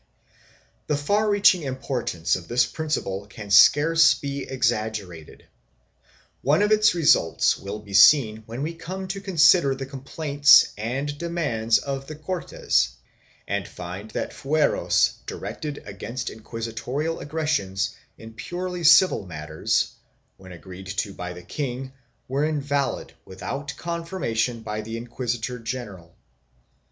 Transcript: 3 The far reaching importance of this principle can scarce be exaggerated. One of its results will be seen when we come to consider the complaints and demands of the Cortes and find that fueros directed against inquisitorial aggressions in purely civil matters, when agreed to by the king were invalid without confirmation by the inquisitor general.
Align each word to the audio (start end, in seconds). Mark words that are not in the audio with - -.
3 0.87 0.87
The 0.87 0.97
far 0.97 1.29
reaching 1.29 1.61
importance 1.61 2.35
of 2.35 2.47
this 2.47 2.65
principle 2.65 3.27
can 3.27 3.51
scarce 3.51 4.15
be 4.15 4.49
exaggerated. 4.49 5.45
One 6.41 6.63
of 6.63 6.71
its 6.71 6.95
results 6.95 7.55
will 7.55 7.77
be 7.77 7.93
seen 7.93 8.37
when 8.47 8.63
we 8.63 8.73
come 8.73 9.07
to 9.09 9.21
consider 9.21 9.75
the 9.75 9.85
complaints 9.85 10.69
and 10.75 11.15
demands 11.19 11.77
of 11.77 12.07
the 12.07 12.15
Cortes 12.15 12.95
and 13.47 13.67
find 13.67 14.09
that 14.09 14.33
fueros 14.33 15.23
directed 15.27 15.83
against 15.85 16.31
inquisitorial 16.31 17.19
aggressions 17.19 17.93
in 18.17 18.33
purely 18.33 18.83
civil 18.83 19.27
matters, 19.27 19.91
when 20.35 20.51
agreed 20.51 20.87
to 20.87 21.13
by 21.13 21.31
the 21.31 21.43
king 21.43 21.91
were 22.27 22.43
invalid 22.43 23.13
without 23.23 23.75
confirmation 23.77 24.61
by 24.63 24.81
the 24.81 24.97
inquisitor 24.97 25.59
general. 25.59 26.15